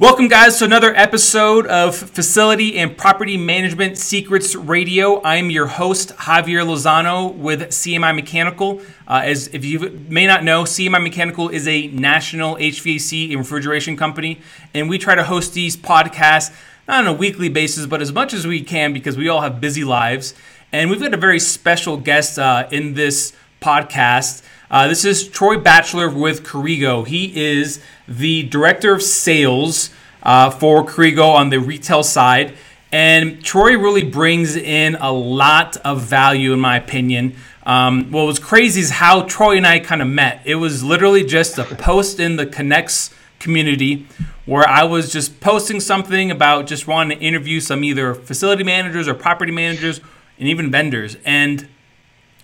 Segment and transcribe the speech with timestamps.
[0.00, 5.20] Welcome, guys, to another episode of Facility and Property Management Secrets Radio.
[5.24, 8.80] I'm your host, Javier Lozano with CMI Mechanical.
[9.08, 13.96] Uh, as if you may not know, CMI Mechanical is a national HVAC and refrigeration
[13.96, 14.40] company,
[14.72, 16.54] and we try to host these podcasts
[16.86, 19.60] not on a weekly basis, but as much as we can because we all have
[19.60, 20.32] busy lives.
[20.70, 24.42] And we've got a very special guest uh, in this podcast.
[24.70, 27.06] Uh, this is Troy Batchelor with Corrigo.
[27.06, 29.88] He is the director of sales
[30.22, 32.54] uh, for Corrigo on the retail side.
[32.92, 37.34] And Troy really brings in a lot of value, in my opinion.
[37.64, 40.42] Um, what was crazy is how Troy and I kind of met.
[40.44, 44.06] It was literally just a post in the Connects community
[44.44, 49.08] where I was just posting something about just wanting to interview some either facility managers
[49.08, 50.02] or property managers
[50.38, 51.16] and even vendors.
[51.24, 51.68] And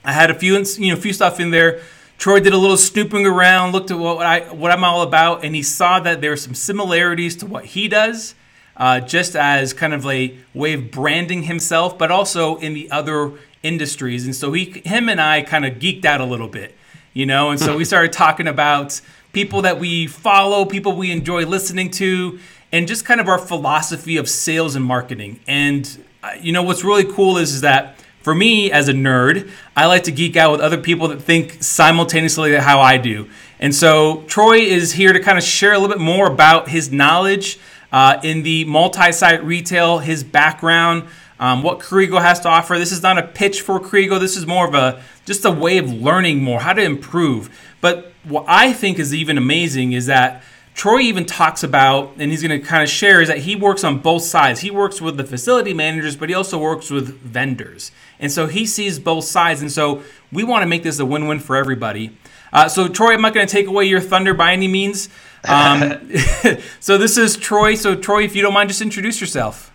[0.06, 1.82] I had a few, you know, a few stuff in there
[2.18, 5.54] Troy did a little snooping around, looked at what I what I'm all about, and
[5.54, 8.34] he saw that there are some similarities to what he does,
[8.76, 13.32] uh, just as kind of a way of branding himself, but also in the other
[13.62, 14.24] industries.
[14.24, 16.76] And so he, him, and I kind of geeked out a little bit,
[17.12, 17.50] you know.
[17.50, 19.00] And so we started talking about
[19.32, 22.38] people that we follow, people we enjoy listening to,
[22.72, 25.40] and just kind of our philosophy of sales and marketing.
[25.46, 27.93] And uh, you know what's really cool is, is that
[28.24, 31.62] for me, as a nerd, I like to geek out with other people that think
[31.62, 33.28] simultaneously how I do.
[33.60, 36.90] And so Troy is here to kind of share a little bit more about his
[36.90, 37.58] knowledge
[37.92, 41.04] uh, in the multi-site retail, his background,
[41.38, 42.78] um, what Corrigo has to offer.
[42.78, 44.18] This is not a pitch for Corrigo.
[44.18, 47.50] This is more of a just a way of learning more, how to improve.
[47.82, 50.42] But what I think is even amazing is that
[50.74, 53.84] Troy even talks about, and he's going to kind of share, is that he works
[53.84, 54.60] on both sides.
[54.60, 57.92] He works with the facility managers, but he also works with vendors.
[58.18, 59.60] And so he sees both sides.
[59.60, 62.16] And so we want to make this a win win for everybody.
[62.52, 65.08] Uh, so, Troy, I'm not going to take away your thunder by any means.
[65.44, 66.08] Um,
[66.80, 67.74] so, this is Troy.
[67.76, 69.72] So, Troy, if you don't mind, just introduce yourself.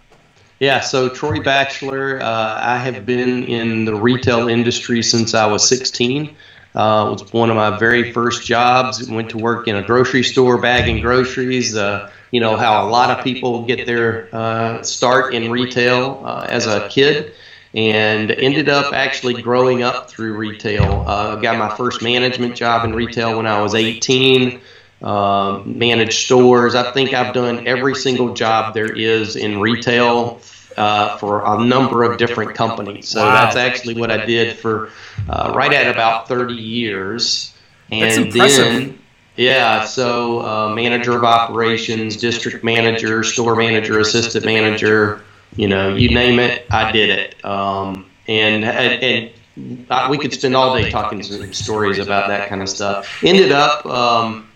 [0.59, 5.65] Yeah, so Troy Batchelor, uh, I have been in the retail industry since I was
[5.69, 6.35] 16.
[6.75, 9.09] Uh, it was one of my very first jobs.
[9.09, 11.75] Went to work in a grocery store bagging groceries.
[11.75, 16.45] Uh, you know how a lot of people get their uh, start in retail uh,
[16.47, 17.33] as a kid,
[17.73, 21.03] and ended up actually growing up through retail.
[21.07, 24.61] Uh, got my first management job in retail when I was 18.
[25.01, 26.75] Um, managed stores.
[26.75, 30.41] I think I've done every single job there is in retail
[30.79, 33.09] uh, for a number of different companies.
[33.09, 33.31] So wow.
[33.31, 34.91] that's actually what I did for
[35.27, 37.53] uh, right at about 30 years.
[37.91, 38.99] And then,
[39.35, 45.21] yeah, so uh, manager of operations, district manager, store manager, assistant manager,
[45.55, 47.43] you know, you name it, I did it.
[47.43, 52.61] Um, and, and, and we could spend all day talking some stories about that kind
[52.61, 53.21] of stuff.
[53.23, 53.85] Ended up.
[53.85, 54.48] Um,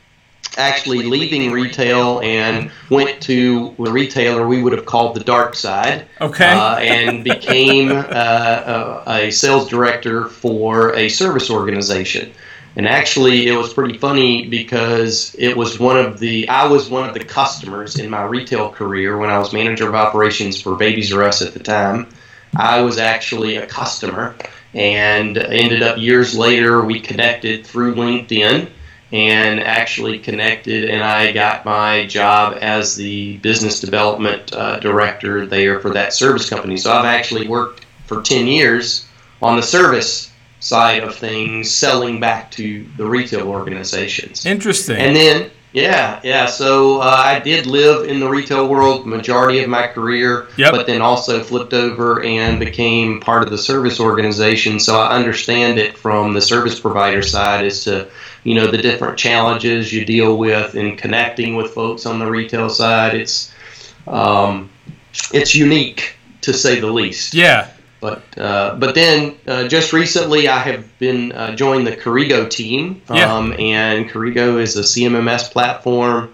[0.58, 6.08] actually leaving retail and went to a retailer we would have called the dark side.
[6.22, 6.46] Okay.
[6.46, 12.32] Uh, and became uh, a, a, sales director for a service organization.
[12.76, 17.08] And actually, it was pretty funny because it was one of the I was one
[17.08, 21.14] of the customers in my retail career when I was manager of operations for Babies
[21.14, 22.08] R Us at the time.
[22.56, 24.36] I was actually a customer,
[24.74, 28.70] and ended up years later we connected through LinkedIn
[29.14, 35.80] and actually connected, and I got my job as the business development uh, director there
[35.80, 36.78] for that service company.
[36.78, 39.08] So I've actually worked for 10 years
[39.40, 44.48] on the service side of things, selling back to the retail organizations.
[44.48, 44.98] Interesting.
[44.98, 46.48] And then, yeah, yeah.
[46.48, 50.72] So uh, I did live in the retail world majority of my career, yep.
[50.72, 54.80] but then also flipped over and became part of the service organization.
[54.80, 58.10] So I understand it from the service provider side as to
[58.44, 62.70] you know the different challenges you deal with in connecting with folks on the retail
[62.70, 63.16] side.
[63.16, 63.54] It's
[64.08, 64.70] um,
[65.34, 67.34] it's unique to say the least.
[67.34, 67.70] Yeah.
[68.02, 73.02] But uh, but then uh, just recently I have been uh, joined the Corrigo team,
[73.08, 73.94] um, yeah.
[73.94, 76.34] and Corrigo is a CMMS platform,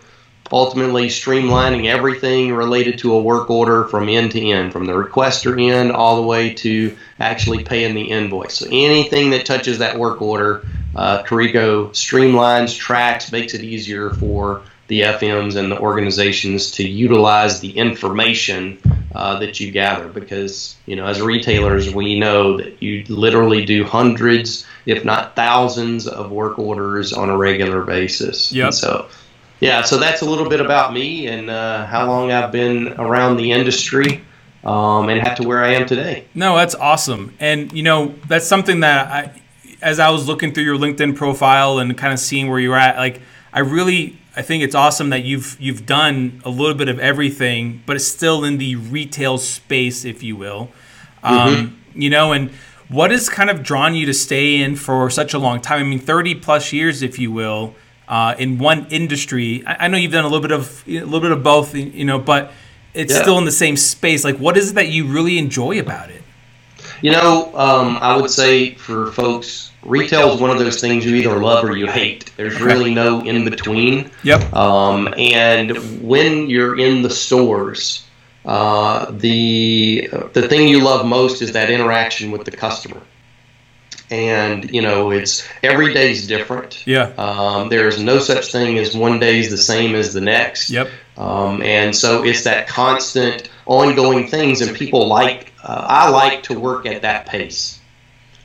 [0.51, 5.61] ultimately streamlining everything related to a work order from end to end, from the requester
[5.61, 8.55] end all the way to actually paying the invoice.
[8.55, 10.65] So anything that touches that work order
[10.95, 17.71] uh, streamlines, tracks, makes it easier for the FMs and the organizations to utilize the
[17.77, 18.79] information
[19.13, 20.07] uh, that you gather.
[20.07, 26.07] Because you know as retailers we know that you literally do hundreds if not thousands
[26.07, 28.51] of work orders on a regular basis.
[28.51, 28.71] Yeah.
[28.71, 29.07] so
[29.59, 33.37] yeah so that's a little bit about me and uh, how long i've been around
[33.37, 34.21] the industry
[34.63, 36.25] um, and have to where i am today.
[36.33, 37.35] No that's awesome.
[37.39, 39.41] And you know that's something that i
[39.81, 42.97] as I was looking through your LinkedIn profile and kind of seeing where you're at,
[42.97, 43.21] like
[43.53, 47.83] I really I think it's awesome that you've you've done a little bit of everything,
[47.85, 50.69] but it's still in the retail space, if you will.
[51.23, 52.01] Um, mm-hmm.
[52.01, 52.51] You know, and
[52.87, 55.81] what has kind of drawn you to stay in for such a long time?
[55.81, 57.75] I mean, thirty plus years, if you will,
[58.07, 59.63] uh, in one industry.
[59.65, 62.05] I, I, know you've done a little bit of a little bit of both, you
[62.05, 62.51] know, but
[62.93, 63.21] it's yeah.
[63.21, 64.23] still in the same space.
[64.23, 66.23] Like, what is it that you really enjoy about it?
[67.01, 71.15] You know, um, I would say for folks, retail is one of those things you
[71.15, 72.31] either love or you hate.
[72.37, 74.11] There's really no in between.
[74.23, 74.53] Yep.
[74.53, 78.05] Um, and when you're in the stores,
[78.45, 83.01] uh, the the thing you love most is that interaction with the customer.
[84.11, 86.85] And you know, it's every day's different.
[86.87, 87.11] Yeah.
[87.17, 90.71] Um, there's no such thing as one day's the same as the next.
[90.71, 90.89] Yep.
[91.17, 96.59] Um, and so it's that constant, ongoing things, and people like uh, I like to
[96.59, 97.78] work at that pace.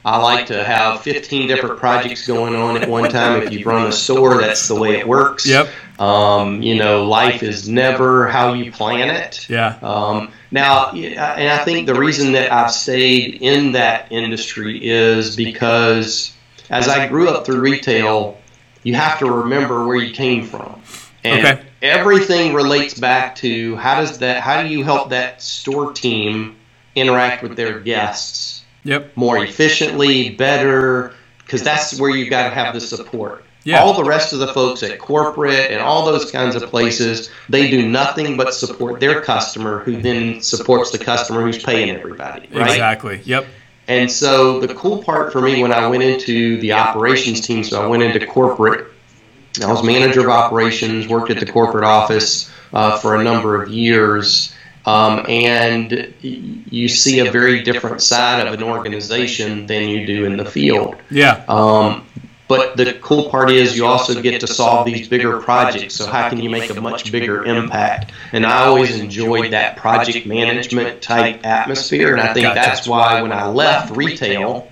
[0.04, 3.42] I like to have 15 different projects going on at one time.
[3.42, 5.46] If you run a store, that's the way it works.
[5.46, 5.68] Yep.
[5.98, 9.48] Um, you know, life is never how you plan it.
[9.48, 9.78] Yeah.
[9.82, 16.34] Um, now, and I think the reason that I've stayed in that industry is because
[16.68, 18.38] as I grew up through retail,
[18.82, 20.82] you have to remember where you came from.
[21.22, 21.62] And okay.
[21.80, 26.56] everything relates back to how does that how do you help that store team
[26.94, 29.16] interact with their guests yep.
[29.16, 33.44] more efficiently, better, because that's where you've got to have the support.
[33.64, 33.82] Yeah.
[33.82, 37.70] All the rest of the folks at corporate and all those kinds of places, they
[37.70, 42.46] do nothing but support their customer, who then supports the customer who's paying everybody.
[42.52, 42.68] Right?
[42.68, 43.22] Exactly.
[43.24, 43.46] Yep.
[43.88, 47.82] And so the cool part for me when I went into the operations team, so
[47.82, 48.90] I went into corporate.
[49.62, 53.70] I was manager of operations, worked at the corporate office uh, for a number of
[53.70, 54.54] years.
[54.86, 60.36] Um, and you see a very different side of an organization than you do in
[60.36, 60.96] the field.
[61.10, 61.42] Yeah.
[61.48, 62.06] Um,
[62.46, 65.94] but the cool part is you also get to solve these bigger projects.
[65.94, 68.12] So how can you make a much bigger impact?
[68.32, 73.32] And I always enjoyed that project management type atmosphere, and I think that's why when
[73.32, 74.70] I left retail,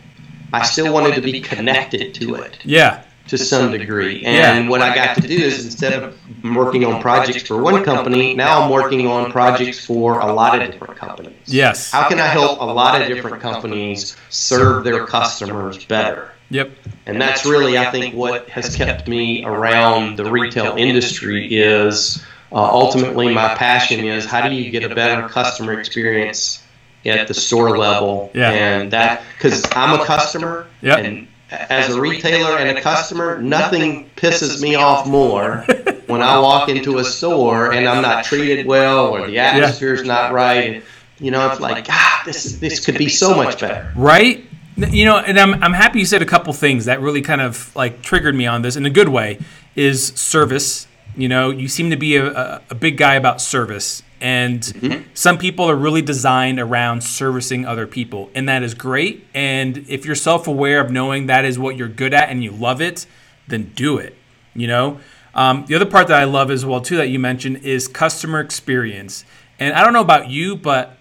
[0.53, 2.59] I still wanted to be connected to it.
[2.65, 4.25] Yeah to some degree.
[4.25, 4.71] And yeah.
[4.71, 8.63] what I got to do is instead of working on projects for one company, now
[8.63, 11.37] I'm working on projects for a lot of different companies.
[11.47, 11.91] Yes.
[11.91, 16.33] How can I help a lot of different companies serve their customers better?
[16.51, 16.71] Yep.
[17.07, 22.23] And that's really, I think, what has kept me around the retail industry is
[22.53, 26.63] uh, ultimately my passion is how do you get a better customer experience
[27.07, 28.31] at the store level?
[28.35, 28.51] Yeah.
[28.51, 30.67] And that, because I'm a customer.
[30.83, 30.99] Yep.
[30.99, 35.65] And as a retailer and a customer, nothing pisses me off more
[36.07, 40.33] when I walk into a store and I'm not treated well or the atmosphere's not
[40.33, 40.83] right.
[41.19, 43.93] You know, it's like, ah, this this could be so much better.
[43.95, 44.45] Right?
[44.77, 47.75] You know, and I'm I'm happy you said a couple things that really kind of
[47.77, 49.39] like triggered me on this in a good way.
[49.77, 50.87] Is service.
[51.15, 55.03] You know, you seem to be a, a, a big guy about service and mm-hmm.
[55.15, 59.27] some people are really designed around servicing other people, and that is great.
[59.35, 62.53] And if you're self aware of knowing that is what you're good at and you
[62.53, 63.05] love it,
[63.49, 64.17] then do it.
[64.55, 65.01] You know,
[65.35, 68.39] um, the other part that I love as well too that you mentioned is customer
[68.39, 69.25] experience.
[69.59, 70.99] And I don't know about you, but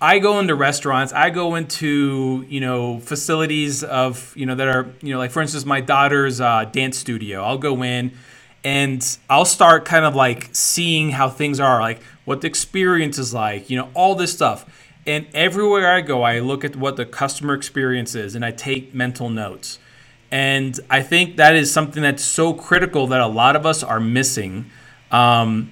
[0.00, 4.92] I go into restaurants, I go into you know facilities of you know that are
[5.00, 7.44] you know like for instance my daughter's uh, dance studio.
[7.44, 8.16] I'll go in
[8.64, 13.34] and I'll start kind of like seeing how things are, like what the experience is
[13.34, 14.64] like, you know, all this stuff.
[15.06, 18.94] And everywhere I go, I look at what the customer experience is and I take
[18.94, 19.78] mental notes.
[20.30, 24.00] And I think that is something that's so critical that a lot of us are
[24.00, 24.70] missing.
[25.10, 25.70] Um,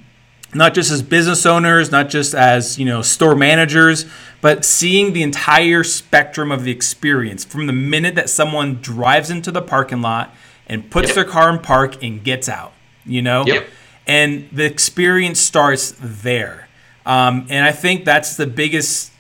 [0.54, 4.04] not just as business owners, not just as you know store managers,
[4.42, 9.50] but seeing the entire spectrum of the experience from the minute that someone drives into
[9.50, 10.32] the parking lot
[10.66, 11.14] and puts yep.
[11.14, 13.44] their car in park and gets out you know?
[13.47, 13.68] Yep.
[14.06, 16.68] And the experience starts there.
[17.06, 19.12] Um, and I think that's the biggest.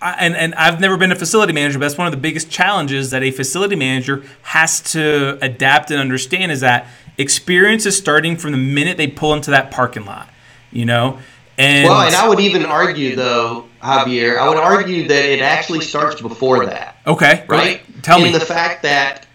[0.00, 3.10] And, and I've never been a facility manager, but that's one of the biggest challenges
[3.10, 6.86] that a facility manager has to adapt and understand is that
[7.18, 10.28] experience is starting from the minute they pull into that parking lot,
[10.70, 11.18] you know?
[11.58, 15.80] And well, and I would even argue, though, Javier, I would argue that it actually
[15.80, 16.98] starts before that.
[17.04, 17.44] Okay.
[17.48, 17.82] Right?
[18.02, 18.38] Tell In me.
[18.38, 19.26] the fact that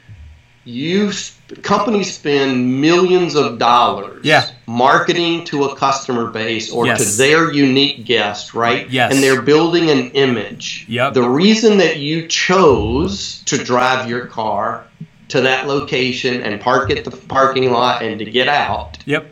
[0.63, 1.11] you
[1.61, 4.49] companies spend millions of dollars yeah.
[4.67, 6.99] marketing to a customer base or yes.
[6.99, 8.89] to their unique guest, right?
[8.89, 9.13] Yes.
[9.13, 10.85] And they're building an image.
[10.89, 11.13] Yep.
[11.13, 14.85] The reason that you chose to drive your car
[15.29, 19.25] to that location and park at the parking lot and to get out yep.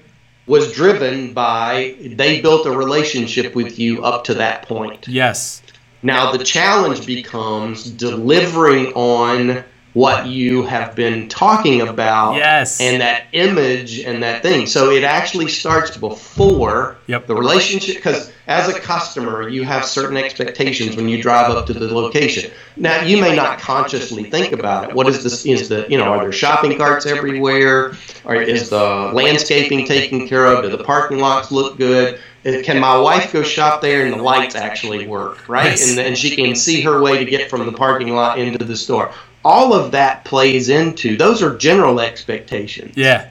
[0.48, 5.08] was driven by they built a relationship with you up to that point.
[5.08, 5.62] Yes.
[6.04, 9.64] Now the challenge becomes delivering on
[9.94, 12.80] what you have been talking about yes.
[12.80, 14.66] and that image and that thing.
[14.66, 17.28] So it actually starts before yep.
[17.28, 21.74] the relationship because as a customer you have certain expectations when you drive up to
[21.74, 22.52] the location.
[22.78, 24.96] Now you may not consciously think about it.
[24.96, 27.94] What is this is the you know are there shopping carts everywhere?
[28.24, 30.64] Or is the landscaping taken care of?
[30.64, 32.20] Do the parking lots look good?
[32.44, 35.66] Can my wife go shop there and the lights actually work, right?
[35.66, 35.92] Yes.
[35.92, 38.76] And, and she can see her way to get from the parking lot into the
[38.76, 42.96] store all of that plays into those are general expectations.
[42.96, 43.30] Yeah.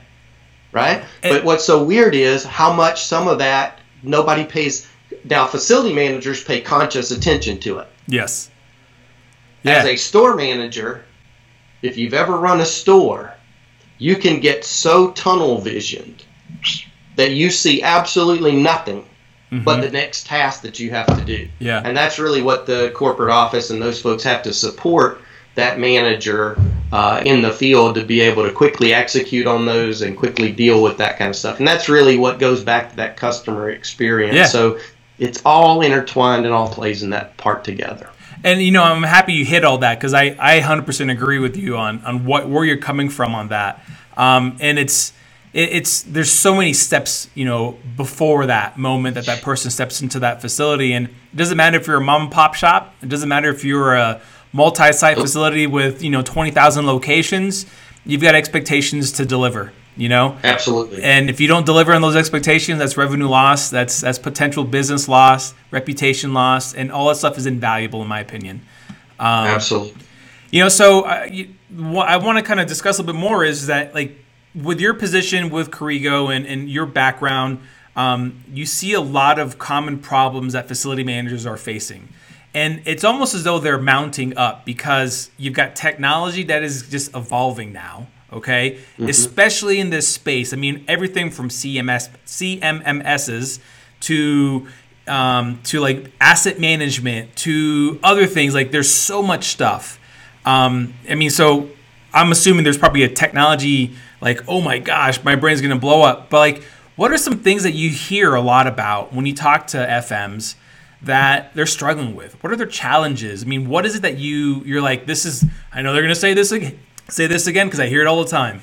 [0.72, 1.04] Right?
[1.22, 4.88] And, but what's so weird is how much some of that nobody pays
[5.24, 7.88] now facility managers pay conscious attention to it.
[8.06, 8.50] Yes.
[9.62, 9.78] Yeah.
[9.78, 11.04] As a store manager,
[11.82, 13.34] if you've ever run a store,
[13.98, 16.24] you can get so tunnel visioned
[17.16, 19.04] that you see absolutely nothing
[19.50, 19.64] mm-hmm.
[19.64, 21.48] but the next task that you have to do.
[21.58, 21.82] Yeah.
[21.84, 25.20] And that's really what the corporate office and those folks have to support
[25.54, 26.56] that manager
[26.92, 30.82] uh, in the field to be able to quickly execute on those and quickly deal
[30.82, 31.58] with that kind of stuff.
[31.58, 34.34] And that's really what goes back to that customer experience.
[34.34, 34.46] Yeah.
[34.46, 34.78] So
[35.18, 38.10] it's all intertwined and all plays in that part together.
[38.42, 41.56] And you know, I'm happy you hit all that because I, I 100% agree with
[41.56, 43.84] you on on what where you're coming from on that.
[44.16, 45.12] Um, and it's
[45.52, 50.00] it, it's there's so many steps you know before that moment that that person steps
[50.00, 52.94] into that facility, and it doesn't matter if you're a mom and pop shop.
[53.02, 57.66] It doesn't matter if you're a multi-site facility with you know 20,000 locations,
[58.04, 59.72] you've got expectations to deliver.
[59.96, 61.02] You know, absolutely.
[61.02, 63.70] And if you don't deliver on those expectations, that's revenue loss.
[63.70, 68.20] That's that's potential business loss, reputation loss, and all that stuff is invaluable in my
[68.20, 68.62] opinion.
[69.18, 70.00] Um, absolutely.
[70.50, 73.20] You know, so uh, you, what I want to kind of discuss a little bit
[73.20, 74.16] more is that like
[74.54, 77.60] with your position with Corrigo and, and your background,
[77.94, 82.08] um, you see a lot of common problems that facility managers are facing.
[82.52, 87.14] And it's almost as though they're mounting up because you've got technology that is just
[87.14, 88.78] evolving now, okay?
[88.94, 89.08] Mm-hmm.
[89.08, 90.52] Especially in this space.
[90.52, 93.60] I mean, everything from CMS, CMMSs
[94.00, 94.66] to
[95.06, 98.54] um, to like asset management to other things.
[98.54, 99.98] Like there's so much stuff.
[100.44, 101.70] Um, I mean, so
[102.12, 106.30] I'm assuming there's probably a technology like, oh my gosh, my brain's gonna blow up.
[106.30, 106.62] But like,
[106.96, 110.54] what are some things that you hear a lot about when you talk to FMs?
[111.02, 112.42] That they're struggling with?
[112.42, 113.42] What are their challenges?
[113.42, 116.14] I mean, what is it that you you're like this is I know they're going
[116.14, 116.78] to say this again,
[117.08, 118.62] say this again because I hear it all the time.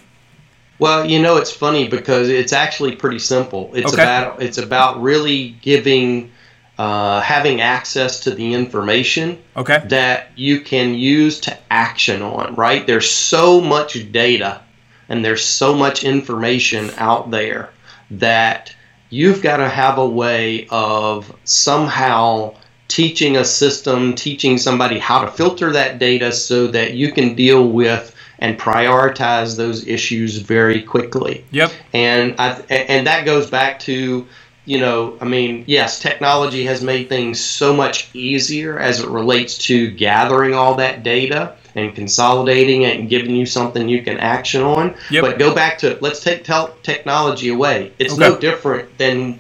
[0.80, 3.72] Well, you know, it's funny because it's actually pretty simple.
[3.74, 4.04] It's okay.
[4.04, 6.32] about it's about really giving
[6.78, 9.82] uh, having access to the information okay.
[9.86, 12.86] that you can use to action on, right?
[12.86, 14.62] There's so much data
[15.10, 17.72] and there's so much information out there
[18.12, 18.76] that
[19.10, 22.56] you've got to have a way of somehow
[22.88, 27.70] teaching a system, teaching somebody how to filter that data so that you can deal
[27.70, 31.44] with and prioritize those issues very quickly.
[31.52, 31.72] Yep.
[31.94, 34.28] And I, and that goes back to
[34.68, 39.58] you know, I mean, yes, technology has made things so much easier as it relates
[39.68, 44.64] to gathering all that data and consolidating it and giving you something you can action
[44.64, 44.96] on.
[45.12, 45.22] Yep.
[45.22, 47.94] But go back to let's take tel- technology away.
[48.00, 48.30] It's okay.
[48.30, 49.40] no different than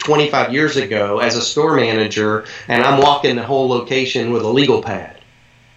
[0.00, 4.48] 25 years ago as a store manager, and I'm walking the whole location with a
[4.48, 5.20] legal pad.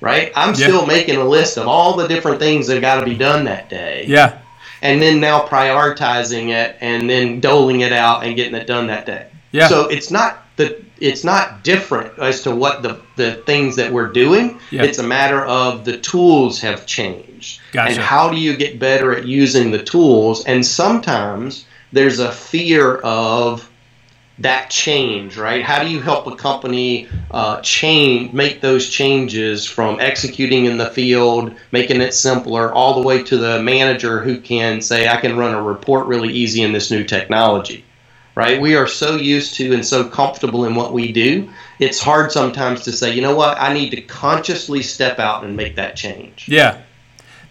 [0.02, 0.32] Right?
[0.36, 0.68] I'm yeah.
[0.68, 3.70] still making a list of all the different things that got to be done that
[3.70, 4.06] day.
[4.08, 4.40] Yeah.
[4.82, 9.06] And then now prioritizing it and then doling it out and getting it done that
[9.06, 9.28] day.
[9.52, 9.68] Yeah.
[9.68, 14.12] So it's not the it's not different as to what the, the things that we're
[14.12, 14.60] doing.
[14.70, 14.84] Yeah.
[14.84, 17.60] It's a matter of the tools have changed.
[17.72, 17.94] Gotcha.
[17.94, 20.46] And how do you get better at using the tools?
[20.46, 23.68] And sometimes there's a fear of
[24.40, 25.64] that change, right?
[25.64, 30.90] How do you help a company uh, change, make those changes from executing in the
[30.90, 35.38] field, making it simpler, all the way to the manager who can say, I can
[35.38, 37.86] run a report really easy in this new technology
[38.36, 38.62] right?
[38.62, 41.50] We are so used to and so comfortable in what we do.
[41.80, 45.56] It's hard sometimes to say, you know what, I need to consciously step out and
[45.56, 46.48] make that change.
[46.48, 46.82] Yeah.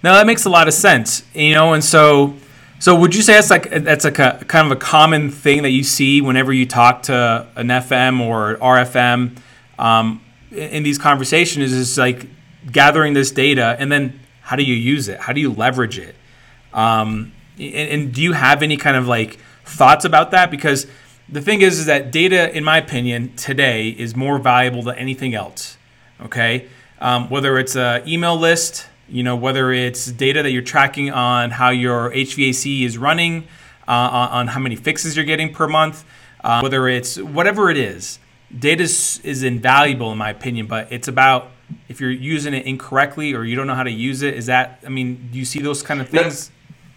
[0.03, 1.23] No, that makes a lot of sense.
[1.35, 2.35] You know, and so
[2.79, 5.71] so would you say that's like that's like a kind of a common thing that
[5.71, 9.37] you see whenever you talk to an FM or RFM
[9.79, 12.27] um, in these conversations is like
[12.73, 15.21] gathering this data and then how do you use it?
[15.21, 16.17] How do you leverage it?
[16.73, 19.39] Um, and, and do you have any kind of like
[19.71, 20.87] thoughts about that because
[21.29, 25.35] the thing is is that data in my opinion today is more valuable than anything
[25.35, 25.77] else
[26.21, 26.67] okay
[27.01, 31.51] um, whether it's an email list you know whether it's data that you're tracking on
[31.51, 33.47] how your hvac is running
[33.89, 36.05] uh, on, how many fixes you're getting per month
[36.43, 38.19] uh, whether it's whatever it is
[38.57, 41.51] data is, is invaluable in my opinion but it's about
[41.89, 44.35] if you're using it incorrectly or you don't know how to use it?
[44.35, 46.51] Is that I mean, do you see those kind of things?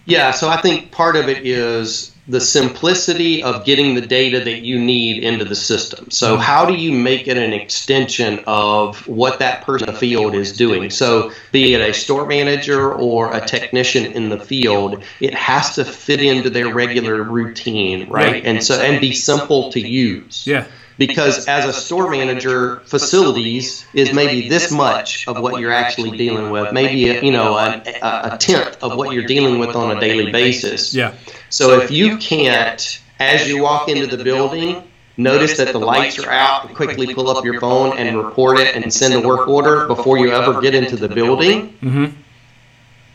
[0.06, 4.60] Yeah, so I think part of it is the simplicity of getting the data that
[4.60, 6.10] you need into the system.
[6.10, 10.34] So, how do you make it an extension of what that person in the field
[10.34, 10.90] is doing?
[10.90, 15.86] So, be it a store manager or a technician in the field, it has to
[15.86, 18.46] fit into their regular routine, right?
[18.46, 20.48] And so, and be simple to use.
[20.48, 20.66] Yeah
[20.98, 26.52] because as a store manager, facilities is maybe this much of what you're actually dealing
[26.52, 30.00] with, maybe a, you know a, a, tenth of what you're dealing with on a
[30.00, 30.94] daily basis.
[30.94, 31.14] Yeah.
[31.50, 34.84] So if you can't, as you walk into the building,
[35.18, 38.76] notice that the lights are out, and quickly pull up your phone and report it
[38.76, 41.74] and send a work order before you ever get into the building.
[41.82, 42.23] Mm-hmm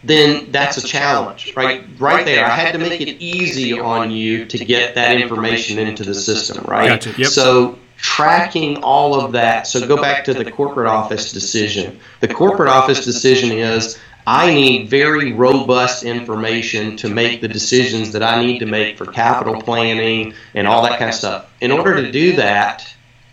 [0.05, 1.85] then that's a challenge, right?
[1.99, 6.05] Right there, I had to make it easy on you to get that information into
[6.05, 6.89] the system, right?
[6.89, 7.15] Gotcha.
[7.19, 7.29] Yep.
[7.29, 9.67] So tracking all of that.
[9.67, 11.99] So go back to the corporate office decision.
[12.21, 18.23] The corporate office decision is I need very robust information to make the decisions that
[18.23, 21.51] I need to make for capital planning and all that kind of stuff.
[21.61, 22.87] In order to do that,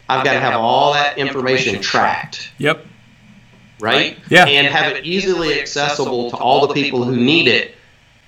[0.10, 2.52] I've got to have all that information tracked.
[2.58, 2.86] Yep
[3.80, 4.18] right?
[4.30, 4.46] Yeah.
[4.46, 7.76] And have it easily accessible to all the people who need it.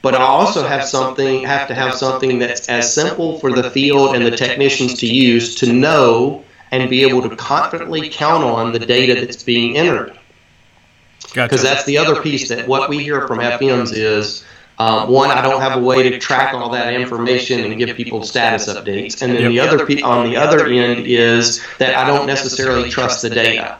[0.01, 4.15] But I also have something have to have something that's as simple for the field
[4.15, 8.79] and the technicians to use to know and be able to confidently count on the
[8.79, 10.17] data that's being entered.
[11.21, 11.63] Because gotcha.
[11.63, 14.45] that's the other piece that what we hear from FMs is
[14.79, 18.23] um, one, I don't have a way to track all that information and give people
[18.23, 22.89] status updates, and then the other on the other end is that I don't necessarily
[22.89, 23.79] trust the data.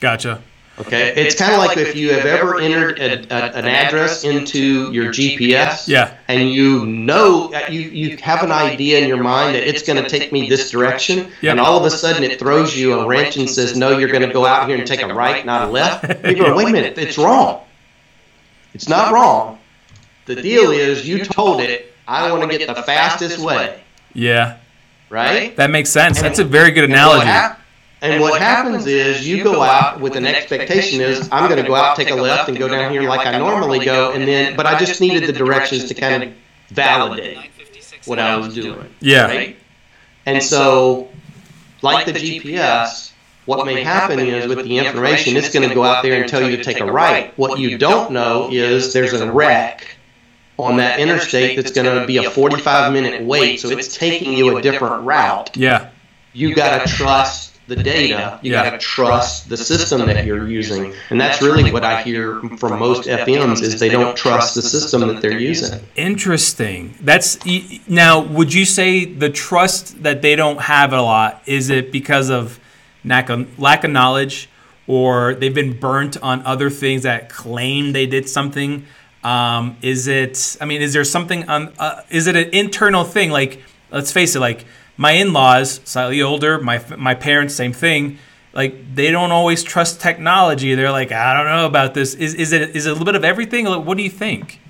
[0.00, 0.40] Gotcha.
[0.78, 4.24] Okay, it's, it's kind of like, if you have ever entered a, a, an address
[4.24, 9.54] into your GPS, yeah, and you know you you have an idea in your mind
[9.54, 11.52] that it's going to take me this direction, yep.
[11.52, 14.26] and all of a sudden it throws you a wrench and says, "No, you're going
[14.26, 16.72] to go out here and take a right, not a left." You're going, "Wait a
[16.72, 17.62] minute, it's wrong.
[18.74, 19.58] It's not wrong.
[20.26, 23.80] The deal is you told it I want to get the fastest way."
[24.12, 24.58] Yeah.
[25.08, 25.56] Right.
[25.56, 26.20] That makes sense.
[26.20, 27.30] That's a very good analogy.
[28.02, 31.74] And what happens is you go out with an expectation is I'm going to go
[31.74, 34.66] out, take a left, and go down here like I normally go, and then but
[34.66, 36.32] I just needed the directions to kind of
[36.68, 37.38] validate
[38.04, 38.94] what I was doing.
[39.00, 39.26] Yeah.
[39.26, 39.56] Right?
[40.26, 41.08] And so,
[41.82, 43.12] like the GPS,
[43.46, 46.48] what may happen is with the information, it's going to go out there and tell
[46.48, 47.36] you to take a right.
[47.38, 49.86] What you don't know is there's a wreck
[50.58, 54.56] on that interstate that's going to be a 45 minute wait, so it's taking you
[54.56, 55.56] a different route.
[55.56, 55.90] Yeah.
[56.32, 58.38] You got to trust the data.
[58.42, 58.64] You yeah.
[58.64, 62.78] got to trust the system that you're using, and that's really what I hear from
[62.78, 65.80] most FMs is they don't trust the system that they're using.
[65.96, 66.94] Interesting.
[67.00, 67.38] That's
[67.88, 68.22] now.
[68.22, 72.60] Would you say the trust that they don't have a lot is it because of
[73.04, 74.48] lack of, lack of knowledge,
[74.86, 78.86] or they've been burnt on other things that claim they did something?
[79.24, 80.56] Um, is it?
[80.60, 81.72] I mean, is there something on?
[81.78, 83.30] Uh, is it an internal thing?
[83.30, 84.64] Like, let's face it, like
[84.96, 88.18] my in-laws, slightly older, my my parents, same thing.
[88.52, 90.74] Like they don't always trust technology.
[90.74, 92.14] They're like, I don't know about this.
[92.14, 93.66] Is is it is it a little bit of everything?
[93.66, 94.60] What do you think?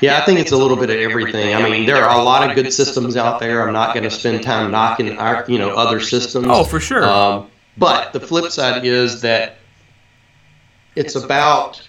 [0.00, 1.54] Yeah, I think it's a little bit of everything.
[1.54, 3.66] I mean, there are a lot of good systems out there.
[3.66, 6.46] I'm not going to spend time knocking our, you know, other systems.
[6.48, 7.04] Oh, for sure.
[7.04, 9.56] Um, but the flip side is that
[10.94, 11.86] it's about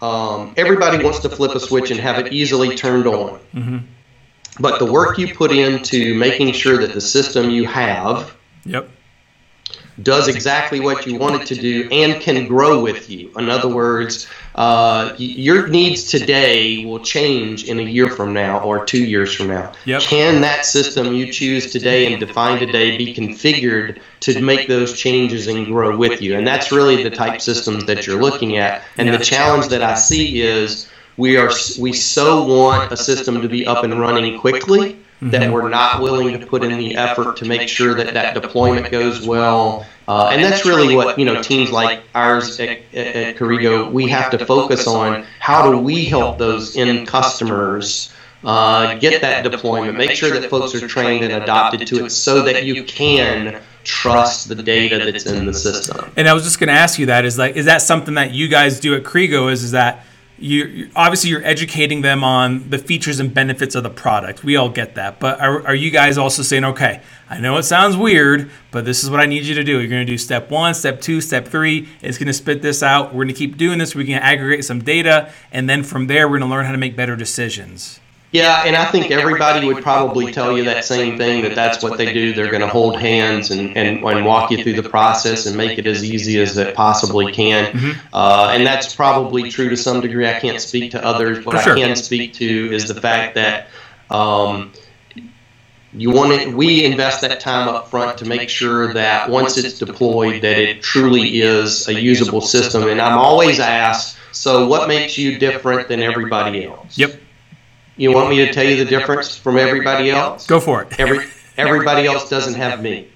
[0.00, 3.40] um, everybody wants to flip a switch and have it easily turned on.
[3.54, 3.78] Mm-hmm.
[4.58, 8.88] But the work you put into making sure that the system you have yep.
[10.00, 13.32] does exactly what you want it to do and can grow with you.
[13.36, 18.84] In other words, uh, your needs today will change in a year from now or
[18.84, 19.72] two years from now.
[19.86, 20.02] Yep.
[20.02, 25.48] Can that system you choose today and define today be configured to make those changes
[25.48, 26.38] and grow with you?
[26.38, 28.84] And that's really the type systems that you're looking at.
[28.98, 33.48] And the challenge that I see is we are we so want a system to
[33.48, 34.98] be up and running quickly
[35.30, 35.52] that mm-hmm.
[35.52, 39.26] we're not willing to put in the effort to make sure that that deployment goes
[39.26, 39.86] well.
[40.06, 44.30] Uh, and that's really what you know teams like ours at, at Corrigo we have
[44.32, 45.24] to focus on.
[45.38, 48.12] How do we help those end customers?
[48.44, 52.42] Uh, get that deployment, make sure that folks are trained and adopted to it so
[52.42, 56.12] that you can trust the data that's in the system.
[56.14, 58.32] And I was just going to ask you that is like is that something that
[58.32, 60.04] you guys do at Corrigo is is that
[60.38, 64.42] you obviously you're educating them on the features and benefits of the product.
[64.42, 67.62] We all get that, but are, are you guys also saying, okay, I know it
[67.62, 69.78] sounds weird, but this is what I need you to do.
[69.80, 71.88] You're going to do step one, step two, step three.
[72.02, 73.14] It's going to spit this out.
[73.14, 73.94] We're going to keep doing this.
[73.94, 76.78] We can aggregate some data, and then from there, we're going to learn how to
[76.78, 78.00] make better decisions.
[78.34, 81.96] Yeah, and I think everybody would probably tell you that same thing that that's what
[81.96, 82.34] they do.
[82.34, 85.78] They're going to hold hands and, and, and walk you through the process and make
[85.78, 87.72] it as easy as it possibly can.
[87.72, 88.06] Mm-hmm.
[88.12, 90.28] Uh, and that's probably true to some degree.
[90.28, 91.46] I can't speak to others.
[91.46, 91.74] What sure.
[91.74, 93.68] I can speak to is the fact that.
[94.10, 94.72] Um,
[95.96, 99.78] you want to, we invest that time up front to make sure that once it's
[99.78, 105.16] deployed that it truly is a usable system and i'm always asked so what makes
[105.16, 107.14] you different than everybody else yep
[107.96, 111.26] you want me to tell you the difference from everybody else go for it Every,
[111.56, 113.08] everybody else doesn't have me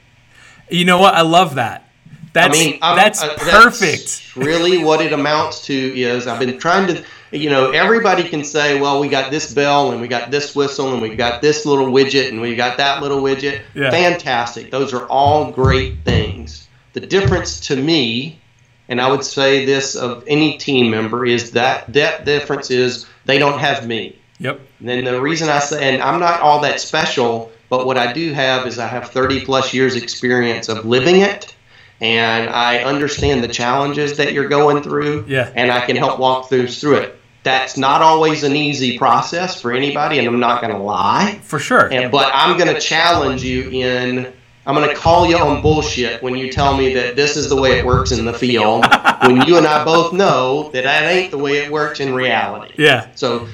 [0.70, 1.84] you know what i love that
[2.32, 6.58] that's I mean, that's uh, perfect that's really what it amounts to is i've been
[6.58, 10.30] trying to you know, everybody can say, well, we got this bell and we got
[10.30, 13.62] this whistle and we got this little widget and we got that little widget.
[13.74, 13.90] Yeah.
[13.90, 14.70] Fantastic.
[14.70, 16.68] Those are all great things.
[16.94, 18.40] The difference to me,
[18.88, 23.38] and I would say this of any team member, is that that difference is they
[23.38, 24.17] don't have me.
[24.40, 24.60] Yep.
[24.80, 28.12] And then the reason I say, and I'm not all that special, but what I
[28.12, 31.54] do have is I have 30 plus years experience of living it
[32.00, 35.50] and I understand the challenges that you're going through, yeah.
[35.56, 39.72] and I can help walk through through it that's not always an easy process for
[39.72, 41.40] anybody, and I'm not going to lie.
[41.42, 41.92] For sure.
[41.92, 44.32] And, but I'm going to challenge you in.
[44.66, 47.56] I'm going to call you on bullshit when you tell me that this is the
[47.56, 48.84] way it works in the field,
[49.22, 52.74] when you and I both know that that ain't the way it works in reality.
[52.78, 53.08] Yeah.
[53.14, 53.48] So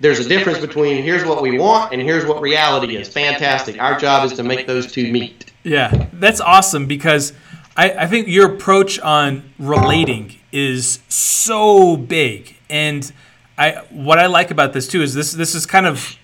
[0.00, 3.08] there's a difference between here's what we want and here's what reality is.
[3.08, 3.80] Fantastic.
[3.80, 5.52] Our job is to make those two meet.
[5.62, 7.34] Yeah, that's awesome because
[7.76, 13.12] I, I think your approach on relating is so big and
[13.58, 16.16] I what I like about this too is this this is kind of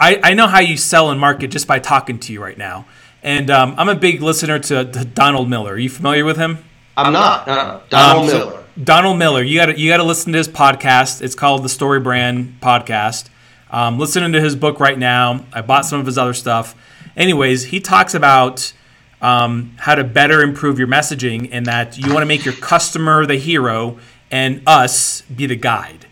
[0.00, 2.86] I, I know how you sell and market just by talking to you right now.
[3.22, 5.74] And um, I'm a big listener to, to, Donald Miller.
[5.74, 6.64] Are you familiar with him?
[6.96, 7.46] I'm not.
[7.46, 8.52] Uh, Donald um, Miller.
[8.52, 9.42] So Donald Miller.
[9.42, 11.20] You got you got to listen to his podcast.
[11.20, 13.28] It's called the Story Brand Podcast.
[13.70, 15.44] Um, listening to his book right now.
[15.52, 16.74] I bought some of his other stuff.
[17.16, 18.72] Anyways, he talks about
[19.20, 23.26] um, how to better improve your messaging and that you want to make your customer
[23.26, 23.98] the hero
[24.30, 26.06] and us be the guide.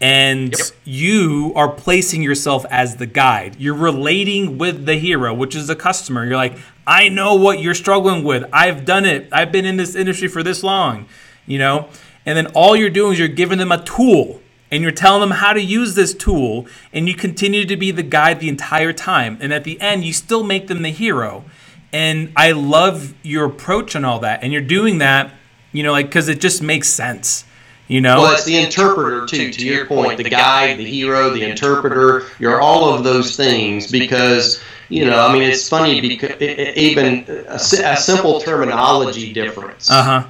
[0.00, 0.66] And yep.
[0.84, 3.56] you are placing yourself as the guide.
[3.58, 6.24] You're relating with the hero, which is the customer.
[6.24, 8.44] You're like, I know what you're struggling with.
[8.52, 9.28] I've done it.
[9.32, 11.06] I've been in this industry for this long,
[11.46, 11.88] you know?
[12.26, 15.30] And then all you're doing is you're giving them a tool and you're telling them
[15.30, 19.38] how to use this tool and you continue to be the guide the entire time.
[19.40, 21.44] And at the end, you still make them the hero.
[21.92, 24.42] And I love your approach on all that.
[24.42, 25.32] And you're doing that,
[25.72, 27.44] you know, like, because it just makes sense
[27.88, 29.52] you know, well, it's the interpreter too.
[29.52, 32.24] To your point, the guide, the hero, the interpreter.
[32.40, 35.24] You're all of those things because you know.
[35.24, 40.26] I mean, it's funny because even a, a simple terminology difference uh-huh.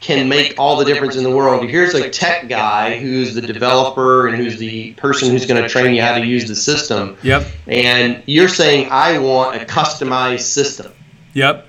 [0.00, 1.68] Can make all the difference in the world.
[1.68, 5.94] Here's a tech guy who's the developer and who's the person who's going to train
[5.94, 7.18] you how to use the system.
[7.22, 7.46] Yep.
[7.66, 10.92] And you're saying I want a customized system.
[11.34, 11.66] Yep.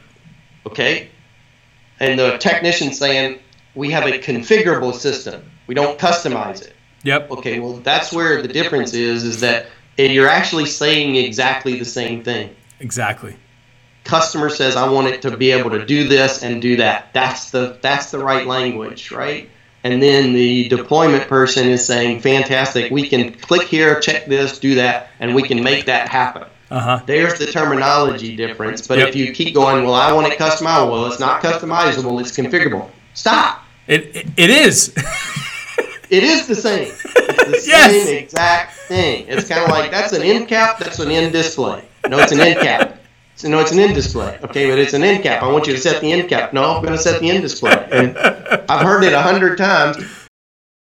[0.66, 1.10] Okay.
[2.00, 3.40] And the technician saying
[3.76, 5.52] we have a configurable system.
[5.68, 6.74] We don't customize it.
[7.04, 7.32] Yep.
[7.32, 9.68] Okay, well, that's where the difference is, is that
[9.98, 12.56] you're actually saying exactly the same thing.
[12.80, 13.36] Exactly.
[14.04, 17.14] Customer says, I want it to be able to do this and do that.
[17.14, 19.50] That's the, that's the right language, right?
[19.84, 24.76] And then the deployment person is saying, fantastic, we can click here, check this, do
[24.76, 26.46] that, and we can make that happen.
[26.72, 27.02] Uh-huh.
[27.06, 28.88] There's the terminology difference.
[28.88, 29.10] But yep.
[29.10, 30.92] if you keep going, well, I want it customizable.
[30.92, 32.90] Well, it's not customizable, it's configurable.
[33.14, 33.64] Stop.
[33.88, 34.94] It it, it is.
[36.10, 36.88] it is the same.
[36.88, 37.92] It's the yes.
[37.92, 39.26] same exact thing.
[39.28, 40.80] It's kind of like that's an end cap.
[40.80, 41.84] That's an end display.
[42.08, 42.91] No, it's an end cap.
[43.42, 44.38] So, no, it's an end display.
[44.44, 45.42] Okay, but it's an end cap.
[45.42, 46.54] I want you to set the end cap.
[46.54, 47.74] No, I'm going to set the end display.
[47.92, 49.98] And I've heard it a hundred times.